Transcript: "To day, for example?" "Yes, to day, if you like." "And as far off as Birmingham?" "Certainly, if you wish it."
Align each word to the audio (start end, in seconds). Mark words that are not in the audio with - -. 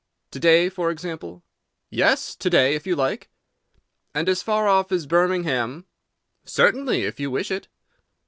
"To 0.31 0.39
day, 0.39 0.67
for 0.67 0.89
example?" 0.89 1.43
"Yes, 1.91 2.35
to 2.35 2.49
day, 2.49 2.73
if 2.73 2.87
you 2.87 2.95
like." 2.95 3.29
"And 4.15 4.27
as 4.27 4.41
far 4.41 4.67
off 4.67 4.91
as 4.91 5.05
Birmingham?" 5.05 5.85
"Certainly, 6.43 7.03
if 7.03 7.19
you 7.19 7.29
wish 7.29 7.51
it." 7.51 7.67